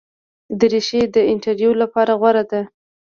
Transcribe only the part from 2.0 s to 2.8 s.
غوره ده.